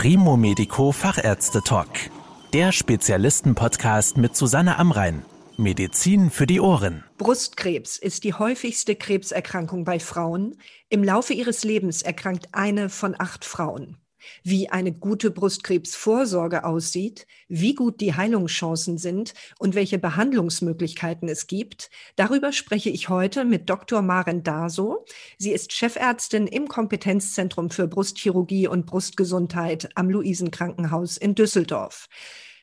[0.00, 1.88] Primo Medico Fachärzte Talk.
[2.52, 5.24] Der Spezialisten-Podcast mit Susanne Amrein.
[5.56, 7.02] Medizin für die Ohren.
[7.16, 10.54] Brustkrebs ist die häufigste Krebserkrankung bei Frauen.
[10.88, 13.96] Im Laufe ihres Lebens erkrankt eine von acht Frauen
[14.42, 21.90] wie eine gute Brustkrebsvorsorge aussieht, wie gut die Heilungschancen sind und welche Behandlungsmöglichkeiten es gibt.
[22.16, 24.02] Darüber spreche ich heute mit Dr.
[24.02, 25.04] Maren Daso.
[25.38, 32.08] Sie ist Chefärztin im Kompetenzzentrum für Brustchirurgie und Brustgesundheit am Luisenkrankenhaus in Düsseldorf.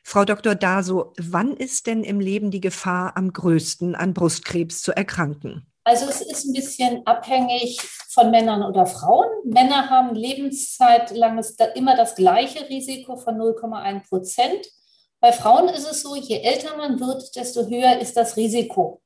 [0.08, 0.54] Frau Dr.
[0.54, 5.66] Daso, wann ist denn im Leben die Gefahr am größten, an Brustkrebs zu erkranken?
[5.86, 9.28] Also es ist ein bisschen abhängig von Männern oder Frauen.
[9.44, 11.40] Männer haben lebenszeitlang
[11.76, 14.66] immer das gleiche Risiko von 0,1 Prozent.
[15.20, 19.00] Bei Frauen ist es so, je älter man wird, desto höher ist das Risiko.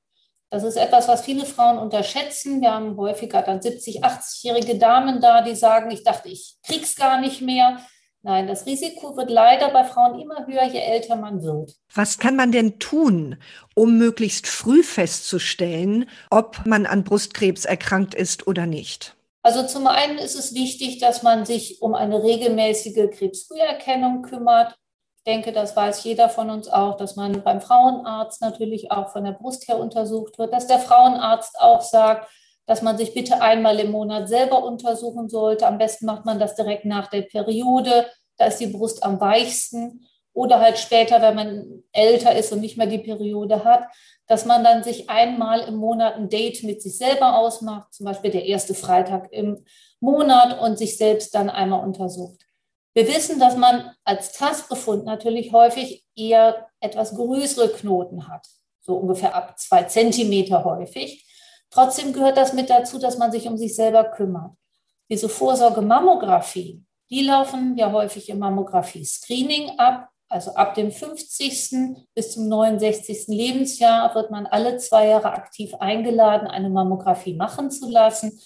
[0.48, 2.62] Das ist etwas, was viele Frauen unterschätzen.
[2.62, 7.20] Wir haben häufiger dann 70, 80-jährige Damen da, die sagen, ich dachte, ich krieg's gar
[7.20, 7.78] nicht mehr.
[8.22, 11.74] Nein, das Risiko wird leider bei Frauen immer höher, je älter man wird.
[11.94, 13.36] Was kann man denn tun,
[13.74, 19.16] um möglichst früh festzustellen, ob man an Brustkrebs erkrankt ist oder nicht?
[19.42, 24.76] Also zum einen ist es wichtig, dass man sich um eine regelmäßige Krebsfrüherkennung kümmert.
[25.16, 29.24] Ich denke, das weiß jeder von uns auch, dass man beim Frauenarzt natürlich auch von
[29.24, 32.30] der Brust her untersucht wird, dass der Frauenarzt auch sagt,
[32.70, 35.66] dass man sich bitte einmal im Monat selber untersuchen sollte.
[35.66, 38.06] Am besten macht man das direkt nach der Periode.
[38.36, 40.06] Da ist die Brust am weichsten.
[40.34, 43.88] Oder halt später, wenn man älter ist und nicht mehr die Periode hat,
[44.28, 48.30] dass man dann sich einmal im Monat ein Date mit sich selber ausmacht, zum Beispiel
[48.30, 49.64] der erste Freitag im
[49.98, 52.46] Monat und sich selbst dann einmal untersucht.
[52.94, 58.46] Wir wissen, dass man als Tastbefund natürlich häufig eher etwas größere Knoten hat,
[58.80, 61.26] so ungefähr ab zwei Zentimeter häufig.
[61.70, 64.52] Trotzdem gehört das mit dazu, dass man sich um sich selber kümmert.
[65.08, 70.08] Diese Vorsorgemammographie, die laufen ja häufig im Mammographie-Screening ab.
[70.28, 72.06] Also ab dem 50.
[72.14, 73.26] bis zum 69.
[73.26, 78.40] Lebensjahr wird man alle zwei Jahre aktiv eingeladen, eine Mammographie machen zu lassen.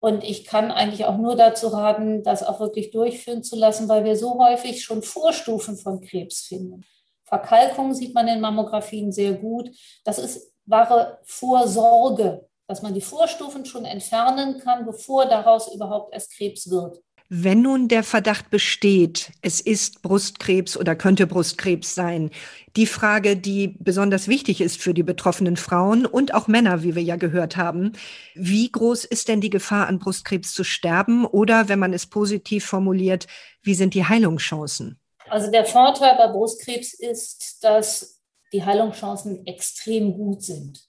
[0.00, 4.04] Und ich kann eigentlich auch nur dazu raten, das auch wirklich durchführen zu lassen, weil
[4.04, 6.84] wir so häufig schon Vorstufen von Krebs finden.
[7.24, 9.70] Verkalkung sieht man in Mammografien sehr gut.
[10.04, 16.32] Das ist wahre Vorsorge dass man die Vorstufen schon entfernen kann, bevor daraus überhaupt erst
[16.32, 17.02] Krebs wird.
[17.30, 22.30] Wenn nun der Verdacht besteht, es ist Brustkrebs oder könnte Brustkrebs sein,
[22.76, 27.02] die Frage, die besonders wichtig ist für die betroffenen Frauen und auch Männer, wie wir
[27.02, 27.92] ja gehört haben,
[28.34, 31.24] wie groß ist denn die Gefahr, an Brustkrebs zu sterben?
[31.24, 33.26] Oder wenn man es positiv formuliert,
[33.62, 35.00] wie sind die Heilungschancen?
[35.28, 38.20] Also der Vorteil bei Brustkrebs ist, dass
[38.52, 40.84] die Heilungschancen extrem gut sind.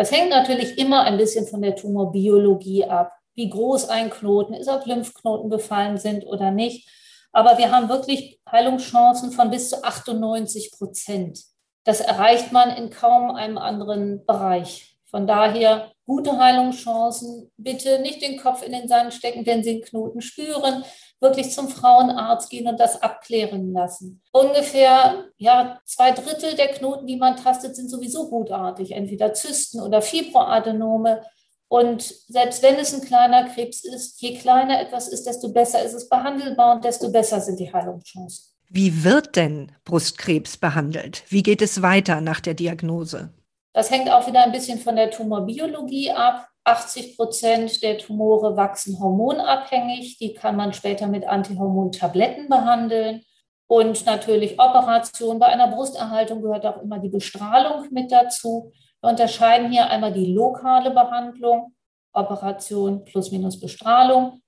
[0.00, 4.70] Das hängt natürlich immer ein bisschen von der Tumorbiologie ab, wie groß ein Knoten ist,
[4.70, 6.88] ob Lymphknoten befallen sind oder nicht.
[7.32, 11.42] Aber wir haben wirklich Heilungschancen von bis zu 98 Prozent.
[11.84, 14.96] Das erreicht man in kaum einem anderen Bereich.
[15.04, 17.52] Von daher gute Heilungschancen.
[17.58, 20.82] Bitte nicht den Kopf in den Sand stecken, wenn Sie einen Knoten spüren
[21.20, 24.22] wirklich zum Frauenarzt gehen und das abklären lassen.
[24.32, 30.02] Ungefähr ja, zwei Drittel der Knoten, die man tastet, sind sowieso gutartig, entweder Zysten oder
[30.02, 31.22] Fibroadenome.
[31.68, 35.94] Und selbst wenn es ein kleiner Krebs ist, je kleiner etwas ist, desto besser ist
[35.94, 38.46] es behandelbar und desto besser sind die Heilungschancen.
[38.68, 41.24] Wie wird denn Brustkrebs behandelt?
[41.28, 43.32] Wie geht es weiter nach der Diagnose?
[43.72, 46.49] Das hängt auch wieder ein bisschen von der Tumorbiologie ab.
[46.70, 50.18] 80 Prozent der Tumore wachsen hormonabhängig.
[50.18, 53.22] Die kann man später mit Antihormontabletten behandeln.
[53.66, 55.38] Und natürlich Operation.
[55.38, 58.72] Bei einer Brusterhaltung gehört auch immer die Bestrahlung mit dazu.
[59.00, 61.74] Wir unterscheiden hier einmal die lokale Behandlung,
[62.12, 64.40] Operation plus minus Bestrahlung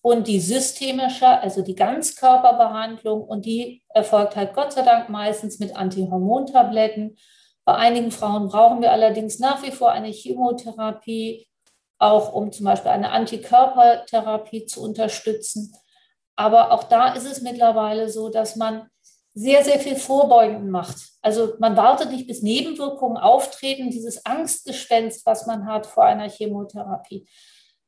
[0.00, 3.22] und die systemische, also die Ganzkörperbehandlung.
[3.22, 7.16] Und die erfolgt halt Gott sei Dank meistens mit Antihormontabletten.
[7.64, 11.46] Bei einigen Frauen brauchen wir allerdings nach wie vor eine Chemotherapie
[12.02, 15.72] auch um zum Beispiel eine Antikörpertherapie zu unterstützen.
[16.34, 18.88] Aber auch da ist es mittlerweile so, dass man
[19.34, 20.96] sehr, sehr viel vorbeugend macht.
[21.22, 27.26] Also man wartet nicht, bis Nebenwirkungen auftreten, dieses Angstgespenst, was man hat vor einer Chemotherapie.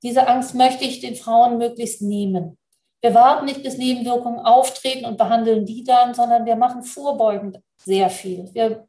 [0.03, 2.57] Diese Angst möchte ich den Frauen möglichst nehmen.
[3.01, 8.09] Wir warten nicht, bis Nebenwirkungen auftreten und behandeln die dann, sondern wir machen vorbeugend sehr
[8.09, 8.49] viel.
[8.55, 8.87] Wir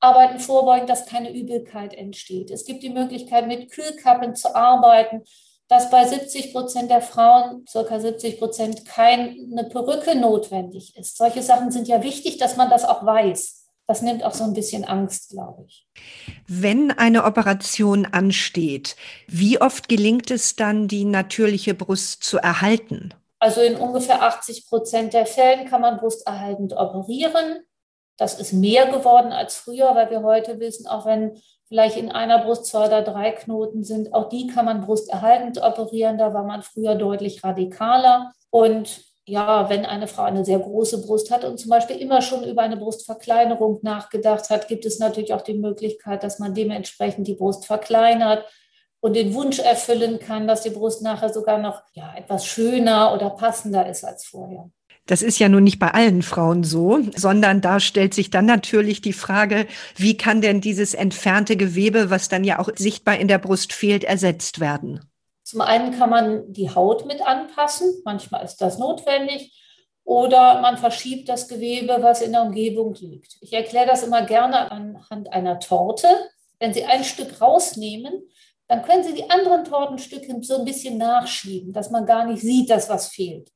[0.00, 2.50] arbeiten vorbeugend, dass keine Übelkeit entsteht.
[2.50, 5.22] Es gibt die Möglichkeit, mit Kühlkappen zu arbeiten,
[5.68, 11.16] dass bei 70 Prozent der Frauen, circa 70 Prozent, keine Perücke notwendig ist.
[11.18, 13.66] Solche Sachen sind ja wichtig, dass man das auch weiß.
[13.86, 15.86] Das nimmt auch so ein bisschen Angst, glaube ich.
[16.46, 18.96] Wenn eine Operation ansteht,
[19.26, 23.14] wie oft gelingt es dann, die natürliche Brust zu erhalten?
[23.38, 27.60] Also in ungefähr 80 Prozent der Fällen kann man brusterhaltend operieren.
[28.18, 32.44] Das ist mehr geworden als früher, weil wir heute wissen, auch wenn vielleicht in einer
[32.44, 36.18] Brust zwei oder drei Knoten sind, auch die kann man brusterhaltend operieren.
[36.18, 38.32] Da war man früher deutlich radikaler.
[38.50, 42.44] Und ja, wenn eine Frau eine sehr große Brust hat und zum Beispiel immer schon
[42.44, 47.34] über eine Brustverkleinerung nachgedacht hat, gibt es natürlich auch die Möglichkeit, dass man dementsprechend die
[47.34, 48.46] Brust verkleinert
[49.00, 53.30] und den Wunsch erfüllen kann, dass die Brust nachher sogar noch ja, etwas schöner oder
[53.30, 54.70] passender ist als vorher.
[55.08, 59.00] Das ist ja nun nicht bei allen Frauen so, sondern da stellt sich dann natürlich
[59.00, 59.66] die Frage,
[59.96, 64.04] wie kann denn dieses entfernte Gewebe, was dann ja auch sichtbar in der Brust fehlt,
[64.04, 65.00] ersetzt werden?
[65.44, 69.58] Zum einen kann man die Haut mit anpassen, manchmal ist das notwendig,
[70.04, 73.38] oder man verschiebt das Gewebe, was in der Umgebung liegt.
[73.40, 76.08] Ich erkläre das immer gerne anhand einer Torte.
[76.58, 78.28] Wenn Sie ein Stück rausnehmen,
[78.66, 82.68] dann können Sie die anderen Tortenstücke so ein bisschen nachschieben, dass man gar nicht sieht,
[82.68, 83.50] dass was fehlt.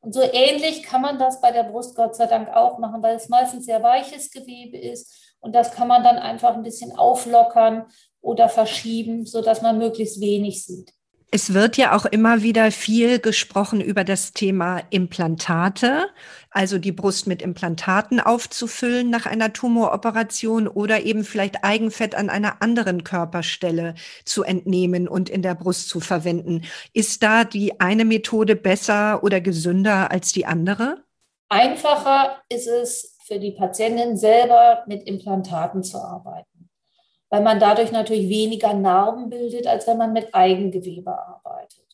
[0.00, 3.16] Und so ähnlich kann man das bei der Brust Gott sei Dank auch machen, weil
[3.16, 5.36] es meistens sehr weiches Gewebe ist.
[5.40, 7.86] Und das kann man dann einfach ein bisschen auflockern
[8.20, 10.92] oder verschieben, sodass man möglichst wenig sieht.
[11.30, 16.08] Es wird ja auch immer wieder viel gesprochen über das Thema Implantate,
[16.50, 22.62] also die Brust mit Implantaten aufzufüllen nach einer Tumoroperation oder eben vielleicht Eigenfett an einer
[22.62, 23.94] anderen Körperstelle
[24.24, 26.62] zu entnehmen und in der Brust zu verwenden.
[26.94, 31.04] Ist da die eine Methode besser oder gesünder als die andere?
[31.50, 36.47] Einfacher ist es für die Patientin selber mit Implantaten zu arbeiten
[37.30, 41.84] weil man dadurch natürlich weniger Narben bildet, als wenn man mit Eigengewebe arbeitet.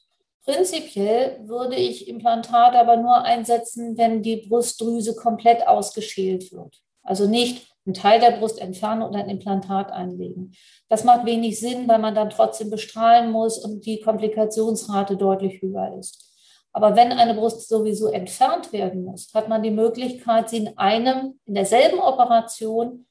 [0.45, 6.81] Prinzipiell würde ich Implantate aber nur einsetzen, wenn die Brustdrüse komplett ausgeschält wird.
[7.03, 10.55] Also nicht einen Teil der Brust entfernen und ein Implantat einlegen.
[10.89, 15.97] Das macht wenig Sinn, weil man dann trotzdem bestrahlen muss und die Komplikationsrate deutlich höher
[15.99, 16.31] ist.
[16.73, 21.39] Aber wenn eine Brust sowieso entfernt werden muss, hat man die Möglichkeit, sie in einem,
[21.47, 23.07] in derselben Operation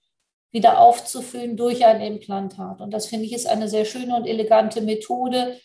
[0.53, 2.79] wieder aufzufüllen durch ein Implantat.
[2.79, 5.59] Und das finde ich ist eine sehr schöne und elegante Methode,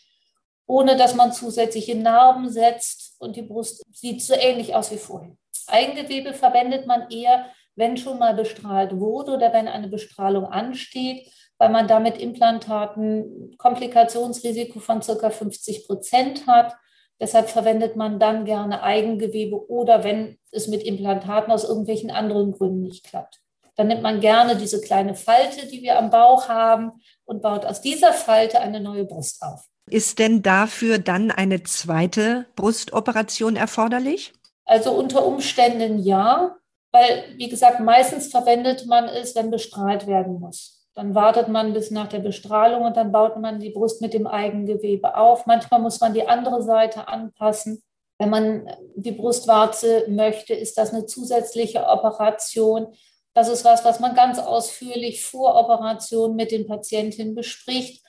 [0.66, 5.36] ohne dass man zusätzliche Narben setzt und die Brust sieht so ähnlich aus wie vorher.
[5.66, 7.46] Eigengewebe verwendet man eher,
[7.76, 14.80] wenn schon mal bestrahlt wurde oder wenn eine Bestrahlung ansteht, weil man damit Implantaten Komplikationsrisiko
[14.80, 16.74] von circa 50 Prozent hat.
[17.20, 22.82] Deshalb verwendet man dann gerne Eigengewebe oder wenn es mit Implantaten aus irgendwelchen anderen Gründen
[22.82, 23.40] nicht klappt.
[23.78, 27.80] Dann nimmt man gerne diese kleine Falte, die wir am Bauch haben, und baut aus
[27.80, 29.66] dieser Falte eine neue Brust auf.
[29.88, 34.32] Ist denn dafür dann eine zweite Brustoperation erforderlich?
[34.64, 36.56] Also unter Umständen ja,
[36.90, 40.88] weil, wie gesagt, meistens verwendet man es, wenn bestrahlt werden muss.
[40.94, 44.26] Dann wartet man bis nach der Bestrahlung und dann baut man die Brust mit dem
[44.26, 45.46] Eigengewebe auf.
[45.46, 47.80] Manchmal muss man die andere Seite anpassen.
[48.18, 52.88] Wenn man die Brustwarze möchte, ist das eine zusätzliche Operation.
[53.38, 58.04] Das ist was, was man ganz ausführlich vor Operation mit den Patientinnen bespricht.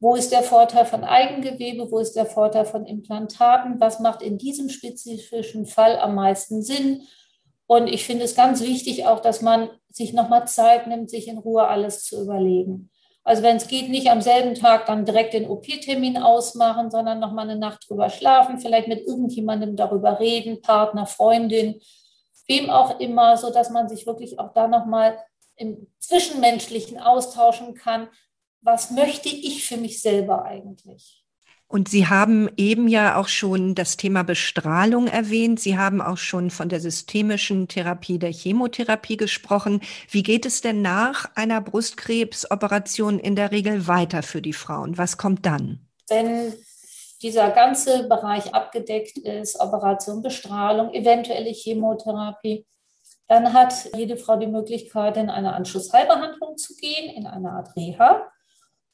[0.00, 1.88] Wo ist der Vorteil von Eigengewebe?
[1.92, 3.78] Wo ist der Vorteil von Implantaten?
[3.78, 7.02] Was macht in diesem spezifischen Fall am meisten Sinn?
[7.68, 11.38] Und ich finde es ganz wichtig auch, dass man sich nochmal Zeit nimmt, sich in
[11.38, 12.90] Ruhe alles zu überlegen.
[13.22, 17.48] Also wenn es geht, nicht am selben Tag dann direkt den OP-Termin ausmachen, sondern nochmal
[17.48, 21.80] eine Nacht drüber schlafen, vielleicht mit irgendjemandem darüber reden, Partner, Freundin,
[22.52, 25.18] wem auch immer, so dass man sich wirklich auch da nochmal
[25.56, 28.08] im Zwischenmenschlichen austauschen kann.
[28.60, 31.24] Was möchte ich für mich selber eigentlich?
[31.66, 35.58] Und Sie haben eben ja auch schon das Thema Bestrahlung erwähnt.
[35.58, 39.80] Sie haben auch schon von der systemischen Therapie, der Chemotherapie gesprochen.
[40.10, 44.98] Wie geht es denn nach einer Brustkrebsoperation in der Regel weiter für die Frauen?
[44.98, 45.80] Was kommt dann?
[46.10, 46.52] Wenn
[47.22, 52.66] dieser ganze Bereich abgedeckt ist, Operation, Bestrahlung, eventuelle Chemotherapie,
[53.28, 58.30] dann hat jede Frau die Möglichkeit, in eine Anschlussheilbehandlung zu gehen, in eine Art Reha.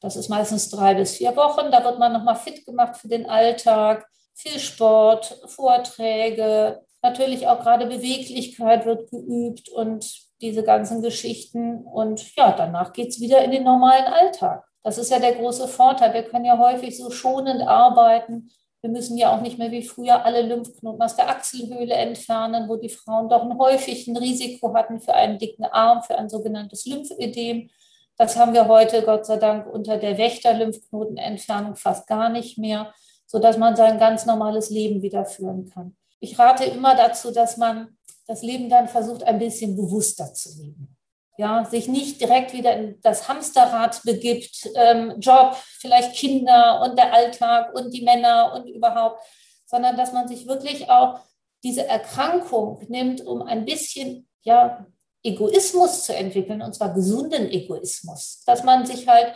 [0.00, 1.72] Das ist meistens drei bis vier Wochen.
[1.72, 4.06] Da wird man nochmal fit gemacht für den Alltag.
[4.34, 10.06] Viel Sport, Vorträge, natürlich auch gerade Beweglichkeit wird geübt und
[10.40, 11.84] diese ganzen Geschichten.
[11.84, 14.67] Und ja, danach geht es wieder in den normalen Alltag.
[14.82, 16.14] Das ist ja der große Vorteil.
[16.14, 18.50] Wir können ja häufig so schonend arbeiten.
[18.80, 22.76] Wir müssen ja auch nicht mehr wie früher alle Lymphknoten aus der Achselhöhle entfernen, wo
[22.76, 27.70] die Frauen doch häufig ein Risiko hatten für einen dicken Arm, für ein sogenanntes Lymphödem.
[28.16, 32.92] Das haben wir heute Gott sei Dank unter der Wächter-Lymphknotenentfernung fast gar nicht mehr,
[33.26, 35.96] sodass man sein ganz normales Leben wieder führen kann.
[36.20, 40.97] Ich rate immer dazu, dass man das Leben dann versucht, ein bisschen bewusster zu leben
[41.38, 47.14] ja, sich nicht direkt wieder in das Hamsterrad begibt, ähm, Job, vielleicht Kinder und der
[47.14, 49.22] Alltag und die Männer und überhaupt,
[49.64, 51.20] sondern dass man sich wirklich auch
[51.62, 54.84] diese Erkrankung nimmt, um ein bisschen ja,
[55.22, 59.32] Egoismus zu entwickeln, und zwar gesunden Egoismus, dass man sich halt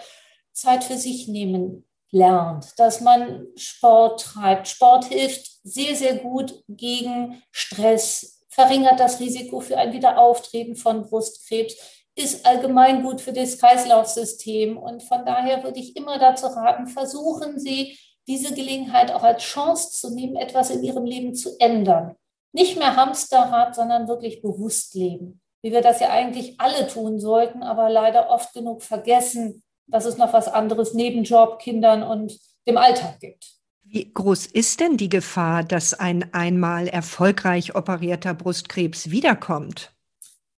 [0.52, 4.66] Zeit für sich nehmen lernt, dass man Sport treibt.
[4.66, 11.74] Sport hilft sehr, sehr gut gegen Stress, verringert das Risiko für ein Wiederauftreten von Brustkrebs,
[12.14, 14.76] ist allgemein gut für das Kreislaufsystem.
[14.76, 19.98] Und von daher würde ich immer dazu raten, versuchen Sie, diese Gelegenheit auch als Chance
[19.98, 22.14] zu nehmen, etwas in Ihrem Leben zu ändern.
[22.52, 25.40] Nicht mehr Hamsterrad, sondern wirklich bewusst leben.
[25.62, 30.18] Wie wir das ja eigentlich alle tun sollten, aber leider oft genug vergessen, dass es
[30.18, 33.61] noch was anderes neben Job, Kindern und dem Alltag gibt.
[33.94, 39.92] Wie groß ist denn die Gefahr, dass ein einmal erfolgreich operierter Brustkrebs wiederkommt?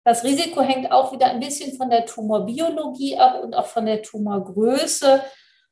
[0.03, 4.03] Das Risiko hängt auch wieder ein bisschen von der Tumorbiologie ab und auch von der
[4.03, 5.23] Tumorgröße.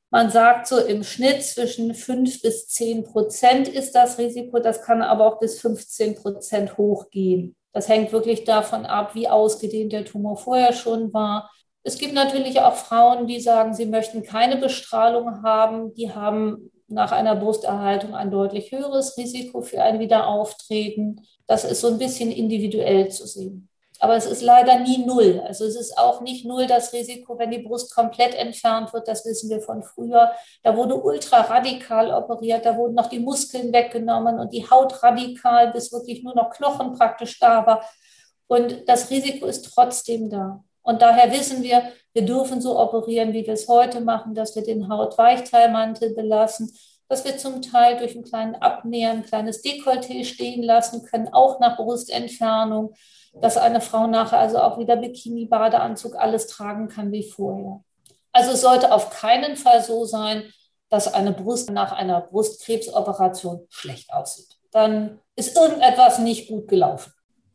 [0.10, 4.58] Man sagt so im Schnitt zwischen 5 bis 10 Prozent ist das Risiko.
[4.58, 7.56] Das kann aber auch bis 15 Prozent hochgehen.
[7.74, 11.52] Das hängt wirklich davon ab, wie ausgedehnt der Tumor vorher schon war.
[11.84, 15.94] Es gibt natürlich auch Frauen, die sagen, sie möchten keine Bestrahlung haben.
[15.94, 21.26] Die haben nach einer Brusterhaltung ein deutlich höheres Risiko für ein Wiederauftreten.
[21.48, 23.70] Das ist so ein bisschen individuell zu sehen.
[24.00, 25.44] Aber es ist leider nie null.
[25.46, 29.08] Also es ist auch nicht null das Risiko, wenn die Brust komplett entfernt wird.
[29.08, 30.32] Das wissen wir von früher.
[30.64, 32.66] Da wurde ultra radikal operiert.
[32.66, 36.94] Da wurden noch die Muskeln weggenommen und die Haut radikal, bis wirklich nur noch Knochen
[36.94, 37.88] praktisch da war.
[38.48, 40.64] Und das Risiko ist trotzdem da.
[40.84, 41.84] Und daher wissen wir,
[42.14, 46.72] wir dürfen so operieren, wie wir es heute machen, dass wir den Hautweichteilmantel belassen,
[47.08, 51.60] dass wir zum Teil durch einen kleinen Abnäher ein kleines Dekolleté stehen lassen können, auch
[51.60, 52.94] nach Brustentfernung,
[53.34, 57.82] dass eine Frau nachher also auch wieder Bikini, Badeanzug, alles tragen kann wie vorher.
[58.32, 60.44] Also es sollte auf keinen Fall so sein,
[60.90, 64.58] dass eine Brust nach einer Brustkrebsoperation schlecht aussieht.
[64.72, 67.12] Dann ist irgendetwas nicht gut gelaufen.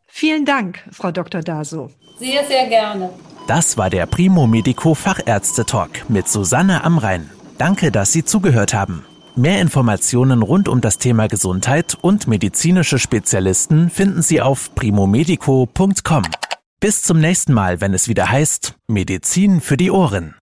[0.07, 1.43] Vielen Dank, Frau Dr.
[1.43, 1.91] Daso.
[2.19, 3.11] Sehr, sehr gerne.
[3.47, 7.31] Das war der Primo Medico Fachärzte Talk mit Susanne Amrein.
[7.59, 9.05] Danke, dass Sie zugehört haben.
[9.35, 16.23] Mehr Informationen rund um das Thema Gesundheit und medizinische Spezialisten finden Sie auf primomedico.com.
[16.81, 20.37] Bis zum nächsten Mal, wenn es wieder heißt Medizin für die Ohren.